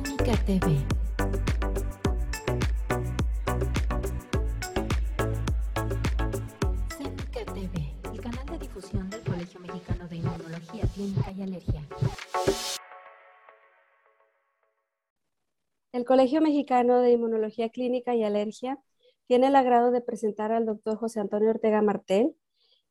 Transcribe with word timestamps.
TV. 0.00 0.60
TV, 7.54 7.92
el 8.12 8.20
canal 8.20 8.46
de 8.46 8.58
difusión 8.58 9.10
del 9.10 9.22
Colegio 9.22 9.58
Mexicano 9.58 10.06
de 10.06 10.16
Inmunología 10.16 10.84
Clínica 10.94 11.32
y 11.32 11.42
Alergia. 11.42 11.82
El 15.92 16.04
Colegio 16.04 16.40
Mexicano 16.40 17.00
de 17.00 17.12
Inmunología 17.12 17.68
Clínica 17.70 18.14
y 18.14 18.22
Alergia 18.22 18.78
tiene 19.26 19.48
el 19.48 19.56
agrado 19.56 19.90
de 19.90 20.00
presentar 20.00 20.52
al 20.52 20.66
doctor 20.66 20.96
José 20.96 21.18
Antonio 21.18 21.50
Ortega 21.50 21.82
Martel, 21.82 22.36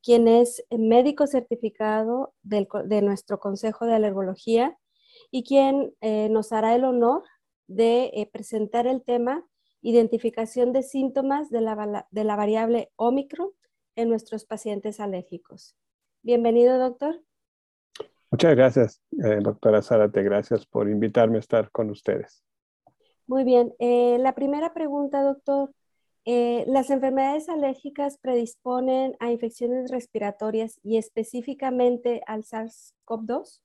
quien 0.04 0.28
es 0.28 0.66
médico 0.70 1.26
certificado 1.26 2.34
de 2.42 3.02
nuestro 3.02 3.40
Consejo 3.40 3.86
de 3.86 3.96
Alergología 3.96 4.78
y 5.32 5.44
quien 5.44 5.94
eh, 6.02 6.30
nos 6.30 6.52
hará 6.52 6.76
el 6.76 6.84
honor 6.84 7.24
de 7.68 8.12
eh, 8.14 8.30
presentar 8.32 8.88
el 8.88 9.04
tema 9.04 9.46
identificación 9.82 10.74
de 10.74 10.84
síntomas 10.84 11.50
de 11.50 11.62
la, 11.62 12.08
de 12.10 12.24
la 12.24 12.36
variable 12.36 12.92
Omicron 12.96 13.50
en 13.96 14.10
nuestros 14.10 14.46
pacientes 14.46 15.00
alérgicos. 15.00 15.76
Bienvenido, 16.24 16.78
doctor. 16.80 17.22
Muchas 18.32 18.56
gracias, 18.56 19.02
eh, 19.24 19.40
doctora 19.42 19.82
Zárate. 19.82 20.24
Gracias 20.24 20.66
por 20.66 20.90
invitarme 20.90 21.38
a 21.38 21.40
estar 21.40 21.72
con 21.72 21.90
ustedes. 21.90 22.44
Muy 23.28 23.44
bien. 23.44 23.74
la 23.80 24.34
primera 24.36 24.74
pregunta, 24.74 25.22
doctor. 25.22 25.74
¿Las 26.26 26.90
enfermedades 26.90 27.48
alérgicas 27.50 28.18
predisponen 28.18 29.16
a 29.20 29.32
infecciones 29.32 29.92
respiratorias 29.92 30.80
y 30.84 30.98
específicamente 30.98 32.22
al 32.26 32.44
SARS-CoV-2? 32.44 33.62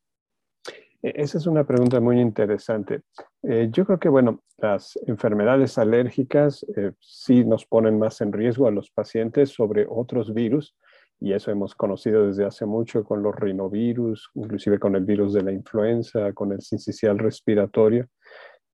E, 1.03 1.13
esa 1.17 1.39
es 1.39 1.47
una 1.47 1.65
pregunta 1.65 2.01
muy 2.01 2.21
interesante. 2.21 3.03
Eh, 3.43 3.69
yo 3.71 3.85
creo 3.85 3.99
que, 3.99 4.09
bueno, 4.09 4.43
las 4.59 4.99
enfermedades 5.07 5.77
alérgicas 5.79 6.65
eh, 6.77 6.93
sí 7.01 7.45
nos 7.45 7.67
ponen 7.67 7.99
más 7.99 8.21
en 8.21 8.33
riesgo 8.33 8.67
a 8.67 8.71
los 8.71 8.91
pacientes 8.91 9.51
sobre 9.51 9.87
otros 9.89 10.33
virus, 10.33 10.75
y 11.21 11.33
eso 11.33 11.53
hemos 11.53 11.75
conocido 11.77 12.27
desde 12.27 12.45
hace 12.45 12.67
mucho 12.67 13.05
con 13.05 13.23
los 13.23 13.35
rinovirus, 13.37 14.31
inclusive 14.35 14.79
con 14.81 14.97
el 14.97 15.05
virus 15.05 15.33
de 15.33 15.43
la 15.43 15.53
influenza, 15.53 16.33
con 16.33 16.53
el 16.53 16.61
sincicial 16.61 17.19
respiratorio. 17.19 18.09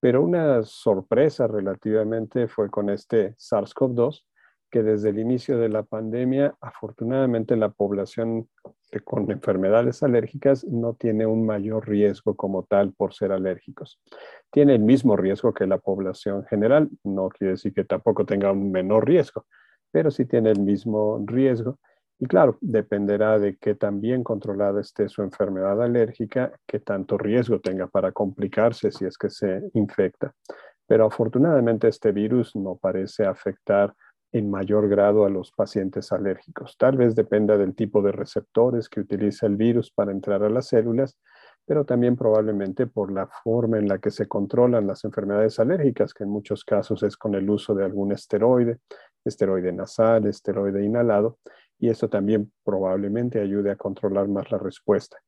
Pero 0.01 0.23
una 0.23 0.63
sorpresa 0.63 1.47
relativamente 1.47 2.49
fue 2.49 2.71
con 2.71 2.89
este 2.89 3.35
SARS-CoV-2, 3.37 4.23
que 4.71 4.83
desde 4.83 5.11
el 5.11 5.19
inicio 5.19 5.59
de 5.59 5.69
la 5.69 5.83
pandemia, 5.83 6.55
afortunadamente 6.61 7.57
la 7.57 7.71
población 7.71 8.49
con 9.05 9.31
enfermedades 9.31 10.03
alérgicas 10.03 10.65
no 10.65 10.95
tiene 10.95 11.27
un 11.27 11.45
mayor 11.45 11.89
riesgo 11.89 12.35
como 12.35 12.65
tal 12.65 12.93
por 12.95 13.13
ser 13.13 13.33
alérgicos. 13.33 14.01
Tiene 14.51 14.75
el 14.75 14.81
mismo 14.81 15.17
riesgo 15.17 15.53
que 15.53 15.67
la 15.67 15.79
población 15.79 16.45
general, 16.47 16.89
no 17.05 17.29
quiere 17.29 17.53
decir 17.53 17.75
que 17.75 17.85
tampoco 17.85 18.25
tenga 18.25 18.51
un 18.53 18.71
menor 18.71 19.07
riesgo, 19.07 19.47
pero 19.91 20.11
sí 20.11 20.25
tiene 20.25 20.51
el 20.51 20.61
mismo 20.61 21.23
riesgo. 21.27 21.79
Y 22.21 22.27
claro, 22.27 22.59
dependerá 22.61 23.39
de 23.39 23.57
qué 23.59 23.75
tan 23.75 24.01
bien 24.01 24.25
controlada 24.25 24.81
esté 24.81 25.09
su 25.09 25.23
enfermedad 25.23 25.81
alérgica, 25.81 26.53
qué 26.67 26.81
tanto 26.81 27.17
riesgo 27.17 27.61
tenga 27.61 27.87
para 27.87 28.11
complicarse 28.13 28.91
si 28.91 29.05
es 29.05 29.17
que 29.17 29.31
se 29.31 29.63
infecta. 29.75 30.33
Pero 30.87 31.07
afortunadamente 31.07 31.87
este 31.89 32.13
virus 32.13 32.57
no 32.57 32.77
parece 32.77 33.25
afectar 33.25 33.95
en 34.33 34.51
mayor 34.51 34.89
grado 34.89 35.25
a 35.25 35.31
los 35.31 35.53
pacientes 35.53 36.13
alérgicos. 36.13 36.77
Tal 36.77 36.97
vez 36.97 37.15
dependa 37.15 37.57
del 37.57 37.75
tipo 37.75 38.03
de 38.03 38.13
receptores 38.13 38.89
que 38.89 39.01
utiliza 39.01 39.47
el 39.47 39.57
virus 39.57 39.91
para 39.91 40.13
entrar 40.13 40.43
a 40.43 40.51
las 40.51 40.69
células, 40.69 41.19
pero 41.65 41.85
también 41.85 42.17
probablemente 42.17 42.87
por 42.87 43.13
la 43.13 43.27
forma 43.27 43.79
en 43.79 43.89
la 43.89 43.99
que 43.99 44.11
se 44.11 44.27
controlan 44.27 44.87
las 44.87 45.05
enfermedades 45.05 45.59
alérgicas, 45.61 46.15
que 46.15 46.25
en 46.25 46.31
muchos 46.31 46.65
casos 46.65 47.03
es 47.03 47.17
con 47.17 47.35
el 47.35 47.49
uso 47.49 47.75
de 47.75 47.85
algún 47.85 48.13
esteroide, 48.13 48.79
esteroide 49.25 49.73
nasal, 49.73 50.27
esteroide 50.27 50.85
inhalado, 50.85 51.39
y 51.79 51.91
esto 51.91 52.09
también 52.09 52.51
probablemente 52.65 53.41
ayude 53.41 53.71
a 53.71 53.77
controlar 53.77 54.29
más 54.29 54.51
la 54.51 54.59
respuesta. 54.59 55.19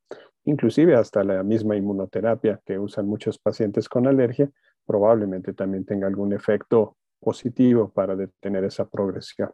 Inclusive 0.45 0.95
hasta 0.95 1.23
la 1.23 1.43
misma 1.43 1.75
inmunoterapia 1.75 2.59
que 2.65 2.79
usan 2.79 3.07
muchos 3.07 3.37
pacientes 3.37 3.87
con 3.87 4.07
alergia 4.07 4.49
probablemente 4.85 5.53
también 5.53 5.85
tenga 5.85 6.07
algún 6.07 6.33
efecto 6.33 6.97
positivo 7.21 7.89
para 7.89 8.15
detener 8.15 8.65
esa 8.65 8.89
progresión. 8.89 9.51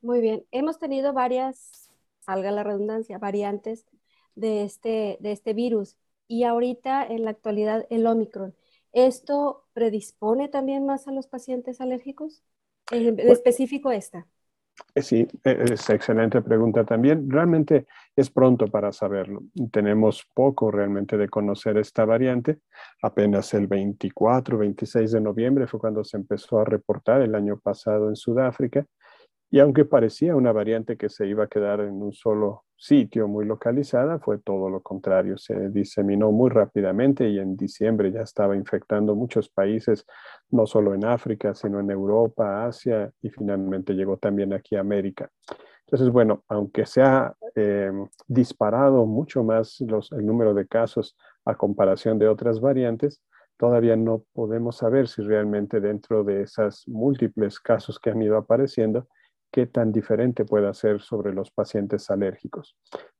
Muy 0.00 0.20
bien, 0.20 0.44
hemos 0.52 0.78
tenido 0.78 1.12
varias, 1.12 1.90
salga 2.20 2.52
la 2.52 2.62
redundancia, 2.62 3.18
variantes 3.18 3.86
de 4.34 4.62
este, 4.62 5.18
de 5.20 5.32
este 5.32 5.54
virus 5.54 5.96
y 6.28 6.44
ahorita 6.44 7.04
en 7.04 7.24
la 7.24 7.30
actualidad 7.30 7.86
el 7.90 8.06
Omicron. 8.06 8.54
¿Esto 8.92 9.64
predispone 9.72 10.48
también 10.48 10.86
más 10.86 11.08
a 11.08 11.12
los 11.12 11.26
pacientes 11.26 11.80
alérgicos? 11.80 12.42
En 12.90 13.16
pues 13.16 13.28
específico 13.28 13.90
esta. 13.90 14.26
Eh, 14.94 15.02
sí, 15.02 15.26
e, 15.44 15.64
es 15.72 15.88
excelente 15.90 16.42
pregunta 16.42 16.84
también. 16.84 17.30
Realmente 17.30 17.86
es 18.16 18.30
pronto 18.30 18.66
para 18.66 18.92
saberlo. 18.92 19.42
Tenemos 19.70 20.26
poco 20.34 20.70
realmente 20.70 21.16
de 21.16 21.28
conocer 21.28 21.78
esta 21.78 22.04
variante. 22.04 22.60
Apenas 23.02 23.52
el 23.54 23.66
24, 23.66 24.58
26 24.58 25.12
de 25.12 25.20
noviembre 25.20 25.66
fue 25.66 25.80
cuando 25.80 26.04
se 26.04 26.16
empezó 26.16 26.60
a 26.60 26.64
reportar 26.64 27.22
el 27.22 27.34
año 27.34 27.58
pasado 27.58 28.08
en 28.08 28.16
Sudáfrica. 28.16 28.86
Y 29.50 29.60
aunque 29.60 29.84
parecía 29.84 30.34
una 30.34 30.52
variante 30.52 30.96
que 30.96 31.08
se 31.08 31.26
iba 31.26 31.44
a 31.44 31.48
quedar 31.48 31.80
en 31.80 32.02
un 32.02 32.12
solo 32.12 32.64
sitio 32.82 33.28
muy 33.28 33.44
localizada, 33.44 34.18
fue 34.18 34.38
todo 34.38 34.68
lo 34.68 34.80
contrario. 34.80 35.38
Se 35.38 35.68
diseminó 35.68 36.32
muy 36.32 36.50
rápidamente 36.50 37.28
y 37.28 37.38
en 37.38 37.56
diciembre 37.56 38.10
ya 38.10 38.22
estaba 38.22 38.56
infectando 38.56 39.14
muchos 39.14 39.48
países, 39.48 40.04
no 40.50 40.66
solo 40.66 40.92
en 40.92 41.04
África, 41.04 41.54
sino 41.54 41.78
en 41.78 41.92
Europa, 41.92 42.66
Asia 42.66 43.12
y 43.22 43.30
finalmente 43.30 43.92
llegó 43.92 44.16
también 44.16 44.52
aquí 44.52 44.74
a 44.74 44.80
América. 44.80 45.30
Entonces, 45.86 46.10
bueno, 46.10 46.42
aunque 46.48 46.84
se 46.84 47.02
ha 47.02 47.32
eh, 47.54 47.92
disparado 48.26 49.06
mucho 49.06 49.44
más 49.44 49.80
el 49.80 50.26
número 50.26 50.52
de 50.52 50.66
casos 50.66 51.16
a 51.44 51.54
comparación 51.54 52.18
de 52.18 52.26
otras 52.26 52.60
variantes, 52.60 53.22
todavía 53.58 53.94
no 53.94 54.24
podemos 54.32 54.78
saber 54.78 55.06
si 55.06 55.22
realmente 55.22 55.80
dentro 55.80 56.24
de 56.24 56.42
esas 56.42 56.82
múltiples 56.88 57.60
casos 57.60 58.00
que 58.00 58.10
han 58.10 58.20
ido 58.22 58.36
apareciendo, 58.36 59.06
qué 59.52 59.66
tan 59.66 59.92
diferente 59.92 60.44
puede 60.44 60.72
ser 60.74 61.00
sobre 61.00 61.32
los 61.32 61.50
pacientes 61.50 62.10
alérgicos. 62.10 62.76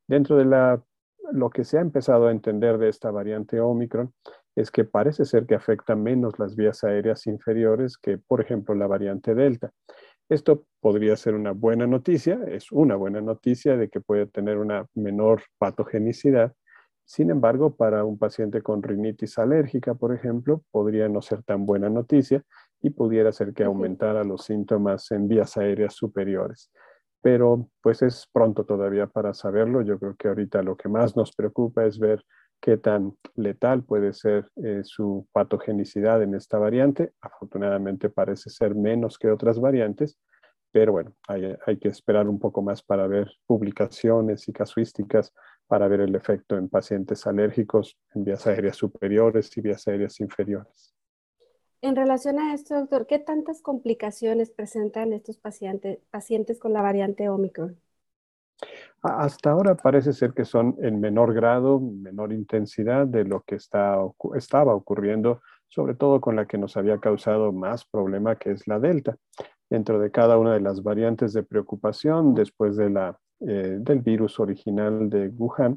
Dentro 0.08 0.36
de 0.36 0.46
la, 0.46 0.82
lo 1.30 1.50
que 1.50 1.62
se 1.62 1.78
ha 1.78 1.82
empezado 1.82 2.26
a 2.26 2.32
entender 2.32 2.78
de 2.78 2.88
esta 2.88 3.10
variante 3.10 3.60
Omicron 3.60 4.12
es 4.56 4.70
que 4.70 4.84
parece 4.84 5.24
ser 5.24 5.46
que 5.46 5.54
afecta 5.54 5.94
menos 5.94 6.38
las 6.38 6.56
vías 6.56 6.82
aéreas 6.84 7.26
inferiores 7.26 7.96
que, 7.96 8.18
por 8.18 8.40
ejemplo, 8.40 8.74
la 8.74 8.86
variante 8.86 9.34
Delta. 9.34 9.70
Esto 10.28 10.64
podría 10.80 11.16
ser 11.16 11.34
una 11.34 11.52
buena 11.52 11.86
noticia, 11.86 12.40
es 12.46 12.72
una 12.72 12.96
buena 12.96 13.20
noticia 13.20 13.76
de 13.76 13.88
que 13.88 14.00
puede 14.00 14.26
tener 14.26 14.58
una 14.58 14.86
menor 14.94 15.42
patogenicidad. 15.58 16.54
Sin 17.04 17.30
embargo, 17.30 17.76
para 17.76 18.04
un 18.04 18.18
paciente 18.18 18.62
con 18.62 18.82
rinitis 18.82 19.38
alérgica, 19.38 19.94
por 19.94 20.14
ejemplo, 20.14 20.62
podría 20.70 21.08
no 21.08 21.20
ser 21.20 21.42
tan 21.42 21.66
buena 21.66 21.90
noticia 21.90 22.42
y 22.82 22.90
pudiera 22.90 23.32
ser 23.32 23.54
que 23.54 23.64
aumentara 23.64 24.24
los 24.24 24.44
síntomas 24.44 25.10
en 25.12 25.28
vías 25.28 25.56
aéreas 25.56 25.94
superiores. 25.94 26.70
Pero 27.22 27.68
pues 27.80 28.02
es 28.02 28.28
pronto 28.32 28.64
todavía 28.64 29.06
para 29.06 29.32
saberlo. 29.32 29.82
Yo 29.82 29.98
creo 29.98 30.16
que 30.16 30.28
ahorita 30.28 30.62
lo 30.62 30.76
que 30.76 30.88
más 30.88 31.16
nos 31.16 31.34
preocupa 31.34 31.84
es 31.84 31.98
ver 32.00 32.24
qué 32.60 32.76
tan 32.76 33.16
letal 33.36 33.84
puede 33.84 34.12
ser 34.12 34.50
eh, 34.56 34.80
su 34.84 35.28
patogenicidad 35.32 36.22
en 36.22 36.34
esta 36.34 36.58
variante. 36.58 37.12
Afortunadamente 37.20 38.10
parece 38.10 38.50
ser 38.50 38.74
menos 38.74 39.18
que 39.18 39.30
otras 39.30 39.60
variantes, 39.60 40.18
pero 40.72 40.92
bueno, 40.92 41.14
hay, 41.28 41.54
hay, 41.66 41.78
que 41.78 41.88
esperar 41.88 42.28
un 42.28 42.38
poco 42.38 42.62
más 42.62 42.82
para 42.82 43.06
ver 43.06 43.30
publicaciones 43.46 44.48
y 44.48 44.52
casuísticas 44.52 45.32
para 45.66 45.86
ver 45.86 46.00
el 46.00 46.14
efecto 46.14 46.56
en 46.56 46.68
pacientes 46.68 47.26
alérgicos 47.26 47.96
en 48.14 48.24
vías 48.24 48.46
aéreas 48.46 48.76
superiores 48.76 49.56
y 49.56 49.60
vías 49.60 49.86
aéreas 49.86 50.18
inferiores. 50.20 50.94
En 51.84 51.96
relación 51.96 52.38
a 52.38 52.54
esto, 52.54 52.76
doctor, 52.76 53.08
¿qué 53.08 53.18
tantas 53.18 53.60
complicaciones 53.60 54.50
presentan 54.50 55.12
estos 55.12 55.36
pacientes, 55.36 55.98
pacientes 56.12 56.60
con 56.60 56.72
la 56.72 56.80
variante 56.80 57.28
Omicron? 57.28 57.76
Hasta 59.02 59.50
ahora 59.50 59.74
parece 59.74 60.12
ser 60.12 60.32
que 60.32 60.44
son 60.44 60.76
en 60.80 61.00
menor 61.00 61.34
grado, 61.34 61.80
menor 61.80 62.32
intensidad 62.32 63.08
de 63.08 63.24
lo 63.24 63.42
que 63.42 63.56
estaba 63.56 64.74
ocurriendo, 64.74 65.42
sobre 65.66 65.94
todo 65.94 66.20
con 66.20 66.36
la 66.36 66.46
que 66.46 66.56
nos 66.56 66.76
había 66.76 66.98
causado 66.98 67.50
más 67.50 67.84
problema, 67.84 68.36
que 68.36 68.52
es 68.52 68.68
la 68.68 68.78
Delta. 68.78 69.16
Dentro 69.68 69.98
de 69.98 70.12
cada 70.12 70.38
una 70.38 70.54
de 70.54 70.60
las 70.60 70.84
variantes 70.84 71.32
de 71.32 71.42
preocupación, 71.42 72.32
después 72.32 72.76
de 72.76 72.90
la, 72.90 73.18
eh, 73.40 73.78
del 73.80 74.02
virus 74.02 74.38
original 74.38 75.10
de 75.10 75.30
Wuhan, 75.30 75.76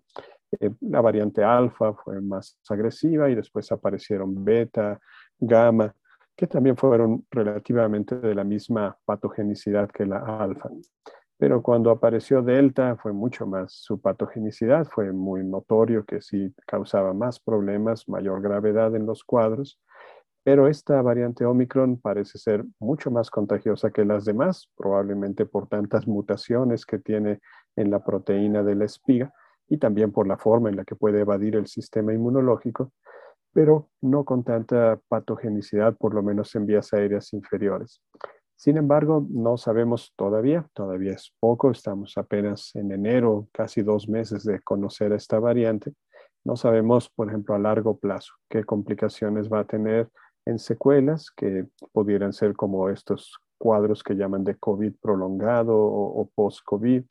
eh, 0.60 0.70
la 0.82 1.02
variante 1.02 1.44
alfa 1.44 1.94
fue 1.94 2.22
más 2.22 2.58
agresiva 2.70 3.30
y 3.30 3.36
después 3.36 3.72
aparecieron 3.72 4.44
beta, 4.46 5.00
gamma, 5.40 5.96
que 6.36 6.48
también 6.48 6.78
fueron 6.78 7.26
relativamente 7.32 8.16
de 8.20 8.36
la 8.36 8.44
misma 8.44 8.98
patogenicidad 9.06 9.90
que 9.90 10.06
la 10.06 10.20
alfa. 10.20 10.70
pero 11.38 11.62
cuando 11.62 11.92
apareció 11.92 12.42
Delta 12.42 12.96
fue 12.98 13.14
mucho 13.14 13.46
más 13.46 13.74
su 13.74 14.00
patogenicidad, 14.00 14.88
fue 14.88 15.12
muy 15.12 15.44
notorio 15.44 16.06
que 16.06 16.22
sí 16.22 16.54
causaba 16.66 17.14
más 17.14 17.40
problemas, 17.40 18.08
mayor 18.08 18.42
gravedad 18.42 18.96
en 18.96 19.06
los 19.06 19.24
cuadros, 19.24 19.80
pero 20.46 20.68
esta 20.68 21.02
variante 21.02 21.44
Omicron 21.44 22.00
parece 22.00 22.38
ser 22.38 22.64
mucho 22.80 23.10
más 23.10 23.32
contagiosa 23.32 23.90
que 23.90 24.06
las 24.06 24.26
demás, 24.26 24.70
probablemente 24.78 25.48
por 25.48 25.68
tantas 25.68 26.08
mutaciones 26.08 26.86
que 26.86 27.00
tiene 27.00 27.40
en 27.76 27.90
la 27.90 28.04
proteína 28.04 28.62
de 28.62 28.76
la 28.76 28.86
espiga 28.86 29.34
y 29.68 29.80
también 29.80 30.12
por 30.12 30.28
la 30.28 30.38
forma 30.38 30.70
en 30.70 30.76
la 30.76 30.86
que 30.86 30.96
puede 30.96 31.22
evadir 31.22 31.56
el 31.56 31.66
sistema 31.66 32.14
inmunológico, 32.14 32.92
pero 33.56 33.88
no 34.02 34.26
con 34.26 34.44
tanta 34.44 35.00
patogenicidad, 35.08 35.96
por 35.96 36.14
lo 36.14 36.22
menos 36.22 36.54
en 36.56 36.66
vías 36.66 36.94
aéreas 36.94 37.32
inferiores. 37.32 38.02
Sin 38.58 38.76
embargo, 38.76 39.26
no 39.30 39.56
sabemos 39.56 40.12
todavía, 40.18 40.68
todavía 40.74 41.14
es 41.14 41.34
poco, 41.40 41.72
estamos 41.72 42.18
apenas 42.18 42.76
en 42.76 42.92
enero, 42.92 43.48
casi 43.54 43.82
dos 43.82 44.10
meses 44.10 44.44
de 44.44 44.60
conocer 44.60 45.14
esta 45.14 45.40
variante. 45.40 45.94
No 46.44 46.58
sabemos, 46.58 47.10
por 47.10 47.30
ejemplo, 47.30 47.56
a 47.56 47.60
largo 47.60 47.98
plazo 47.98 48.34
qué 48.50 48.66
complicaciones 48.66 49.48
va 49.50 49.62
a 49.62 49.66
tener 49.66 50.10
en 50.46 50.60
secuelas 50.60 51.32
que 51.32 51.66
pudieran 51.94 52.34
ser 52.34 52.58
como 52.58 52.90
estos 52.90 53.40
cuadros 53.58 54.04
que 54.04 54.16
llaman 54.16 54.44
de 54.44 54.56
COVID 54.56 54.96
prolongado 55.02 55.78
o, 55.78 56.30
post-COVID, 56.36 57.06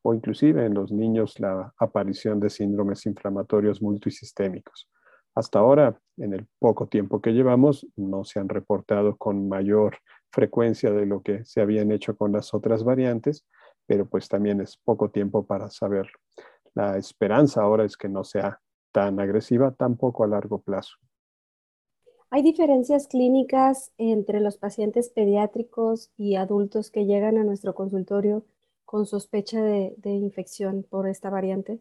o 0.00 0.14
inclusive 0.14 0.64
en 0.64 0.72
los 0.72 0.92
niños 0.92 1.38
la 1.40 1.74
aparición 1.76 2.40
de 2.40 2.48
síndromes 2.48 3.04
inflamatorios 3.04 3.82
multisistémicos. 3.82 4.88
Hasta 5.40 5.58
ahora, 5.58 5.98
en 6.18 6.34
el 6.34 6.46
poco 6.58 6.86
tiempo 6.86 7.22
que 7.22 7.30
llevamos, 7.30 7.86
no 7.96 8.24
se 8.24 8.40
han 8.40 8.50
reportado 8.50 9.16
con 9.16 9.48
mayor 9.48 9.96
frecuencia 10.30 10.90
de 10.90 11.06
lo 11.06 11.22
que 11.22 11.46
se 11.46 11.62
habían 11.62 11.92
hecho 11.92 12.14
con 12.14 12.30
las 12.30 12.52
otras 12.52 12.84
variantes, 12.84 13.46
pero 13.86 14.06
pues 14.06 14.28
también 14.28 14.60
es 14.60 14.76
poco 14.76 15.10
tiempo 15.10 15.46
para 15.46 15.70
saberlo. 15.70 16.12
La 16.74 16.98
esperanza 16.98 17.62
ahora 17.62 17.86
es 17.86 17.96
que 17.96 18.10
no 18.10 18.22
sea 18.22 18.60
tan 18.92 19.18
agresiva, 19.18 19.72
tampoco 19.72 20.24
a 20.24 20.26
largo 20.26 20.60
plazo. 20.60 20.98
¿Hay 22.28 22.42
diferencias 22.42 23.06
clínicas 23.06 23.92
entre 23.96 24.40
los 24.40 24.58
pacientes 24.58 25.08
pediátricos 25.08 26.12
y 26.18 26.34
adultos 26.34 26.90
que 26.90 27.06
llegan 27.06 27.38
a 27.38 27.44
nuestro 27.44 27.74
consultorio 27.74 28.44
con 28.84 29.06
sospecha 29.06 29.62
de, 29.62 29.94
de 29.96 30.10
infección 30.10 30.82
por 30.82 31.08
esta 31.08 31.30
variante? 31.30 31.80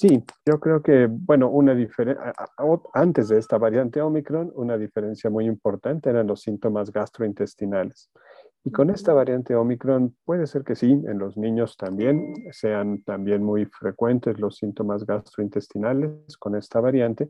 Sí, 0.00 0.24
yo 0.46 0.58
creo 0.60 0.82
que, 0.82 1.08
bueno, 1.10 1.50
una 1.50 1.74
diferencia, 1.74 2.32
antes 2.94 3.28
de 3.28 3.36
esta 3.36 3.58
variante 3.58 4.00
Omicron, 4.00 4.50
una 4.54 4.78
diferencia 4.78 5.28
muy 5.28 5.44
importante 5.44 6.08
eran 6.08 6.26
los 6.26 6.40
síntomas 6.40 6.90
gastrointestinales. 6.90 8.10
Y 8.64 8.70
con 8.70 8.88
esta 8.88 9.12
variante 9.12 9.54
Omicron 9.54 10.16
puede 10.24 10.46
ser 10.46 10.64
que 10.64 10.74
sí, 10.74 10.90
en 10.90 11.18
los 11.18 11.36
niños 11.36 11.76
también 11.76 12.32
sean 12.50 13.02
también 13.02 13.42
muy 13.42 13.66
frecuentes 13.66 14.40
los 14.40 14.56
síntomas 14.56 15.04
gastrointestinales 15.04 16.34
con 16.38 16.56
esta 16.56 16.80
variante, 16.80 17.28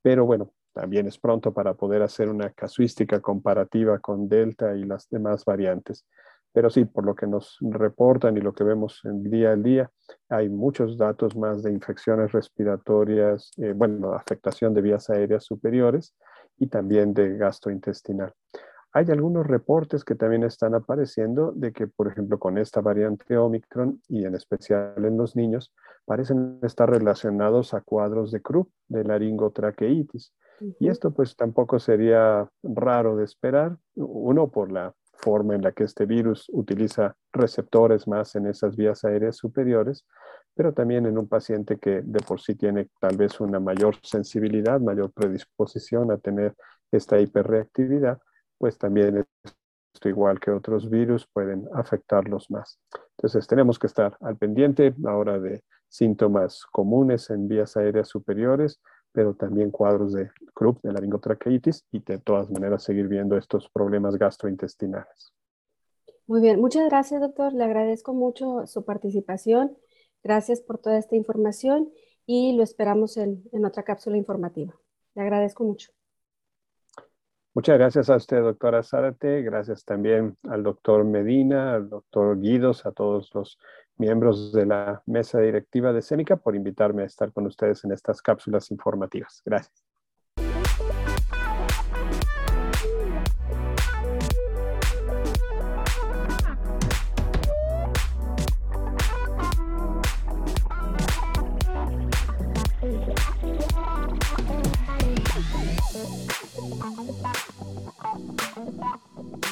pero 0.00 0.24
bueno, 0.24 0.52
también 0.72 1.06
es 1.08 1.18
pronto 1.18 1.52
para 1.52 1.74
poder 1.74 2.00
hacer 2.00 2.30
una 2.30 2.48
casuística 2.48 3.20
comparativa 3.20 3.98
con 3.98 4.26
Delta 4.26 4.74
y 4.74 4.84
las 4.84 5.06
demás 5.10 5.44
variantes. 5.44 6.06
Pero 6.56 6.70
sí, 6.70 6.86
por 6.86 7.04
lo 7.04 7.14
que 7.14 7.26
nos 7.26 7.58
reportan 7.60 8.34
y 8.38 8.40
lo 8.40 8.54
que 8.54 8.64
vemos 8.64 9.02
en 9.04 9.22
día 9.24 9.50
a 9.50 9.56
día, 9.56 9.90
hay 10.30 10.48
muchos 10.48 10.96
datos 10.96 11.36
más 11.36 11.62
de 11.62 11.70
infecciones 11.70 12.32
respiratorias, 12.32 13.50
eh, 13.58 13.74
bueno, 13.76 14.14
afectación 14.14 14.72
de 14.72 14.80
vías 14.80 15.10
aéreas 15.10 15.44
superiores 15.44 16.14
y 16.56 16.68
también 16.68 17.12
de 17.12 17.36
gastrointestinal. 17.36 18.32
Hay 18.94 19.04
algunos 19.10 19.46
reportes 19.46 20.02
que 20.02 20.14
también 20.14 20.44
están 20.44 20.74
apareciendo 20.74 21.52
de 21.52 21.74
que, 21.74 21.88
por 21.88 22.08
ejemplo, 22.08 22.38
con 22.38 22.56
esta 22.56 22.80
variante 22.80 23.36
Omicron 23.36 24.00
y 24.08 24.24
en 24.24 24.34
especial 24.34 25.04
en 25.04 25.18
los 25.18 25.36
niños, 25.36 25.74
parecen 26.06 26.58
estar 26.62 26.88
relacionados 26.88 27.74
a 27.74 27.82
cuadros 27.82 28.30
de 28.30 28.40
Krupp, 28.40 28.70
de 28.88 29.04
laringotraqueitis. 29.04 30.32
Y 30.80 30.88
esto 30.88 31.10
pues 31.10 31.36
tampoco 31.36 31.78
sería 31.78 32.48
raro 32.62 33.14
de 33.14 33.24
esperar, 33.24 33.76
uno 33.94 34.48
por 34.48 34.72
la 34.72 34.94
forma 35.18 35.54
en 35.54 35.62
la 35.62 35.72
que 35.72 35.84
este 35.84 36.06
virus 36.06 36.46
utiliza 36.52 37.16
receptores 37.32 38.06
más 38.06 38.34
en 38.36 38.46
esas 38.46 38.76
vías 38.76 39.04
aéreas 39.04 39.36
superiores, 39.36 40.06
pero 40.54 40.72
también 40.72 41.06
en 41.06 41.18
un 41.18 41.28
paciente 41.28 41.78
que 41.78 42.02
de 42.02 42.20
por 42.20 42.40
sí 42.40 42.54
tiene 42.54 42.88
tal 43.00 43.16
vez 43.16 43.40
una 43.40 43.60
mayor 43.60 43.96
sensibilidad, 44.02 44.80
mayor 44.80 45.12
predisposición 45.12 46.10
a 46.10 46.18
tener 46.18 46.54
esta 46.90 47.20
hiperreactividad, 47.20 48.18
pues 48.58 48.78
también 48.78 49.24
esto 49.94 50.08
igual 50.08 50.40
que 50.40 50.50
otros 50.50 50.88
virus 50.88 51.26
pueden 51.26 51.68
afectarlos 51.74 52.50
más. 52.50 52.78
Entonces 53.18 53.46
tenemos 53.46 53.78
que 53.78 53.86
estar 53.86 54.16
al 54.20 54.36
pendiente 54.36 54.94
ahora 55.06 55.38
de 55.38 55.62
síntomas 55.88 56.64
comunes 56.72 57.30
en 57.30 57.48
vías 57.48 57.76
aéreas 57.76 58.08
superiores, 58.08 58.80
pero 59.16 59.32
también 59.32 59.70
cuadros 59.70 60.12
de 60.12 60.30
Krupp, 60.52 60.82
de 60.82 60.92
laringotraqueitis 60.92 61.86
y 61.90 62.00
de 62.00 62.18
todas 62.18 62.50
maneras 62.50 62.82
seguir 62.82 63.08
viendo 63.08 63.38
estos 63.38 63.70
problemas 63.70 64.18
gastrointestinales. 64.18 65.32
Muy 66.26 66.42
bien, 66.42 66.60
muchas 66.60 66.86
gracias 66.90 67.22
doctor, 67.22 67.54
le 67.54 67.64
agradezco 67.64 68.12
mucho 68.12 68.66
su 68.66 68.84
participación, 68.84 69.74
gracias 70.22 70.60
por 70.60 70.76
toda 70.76 70.98
esta 70.98 71.16
información 71.16 71.90
y 72.26 72.54
lo 72.58 72.62
esperamos 72.62 73.16
en, 73.16 73.42
en 73.52 73.64
otra 73.64 73.84
cápsula 73.84 74.18
informativa. 74.18 74.74
Le 75.14 75.22
agradezco 75.22 75.64
mucho. 75.64 75.92
Muchas 77.54 77.78
gracias 77.78 78.10
a 78.10 78.16
usted, 78.16 78.42
doctora 78.42 78.82
Zárate. 78.82 79.40
Gracias 79.40 79.82
también 79.86 80.36
al 80.42 80.62
doctor 80.62 81.06
Medina, 81.06 81.76
al 81.76 81.88
doctor 81.88 82.38
Guidos, 82.38 82.84
a 82.84 82.92
todos 82.92 83.30
los 83.32 83.58
miembros 83.98 84.52
de 84.52 84.66
la 84.66 85.02
mesa 85.06 85.40
directiva 85.40 85.92
de 85.92 86.02
Cénica 86.02 86.36
por 86.36 86.56
invitarme 86.56 87.02
a 87.02 87.06
estar 87.06 87.32
con 87.32 87.46
ustedes 87.46 87.84
en 87.84 87.92
estas 87.92 88.20
cápsulas 88.22 88.70
informativas. 88.70 89.42
Gracias. 89.44 89.85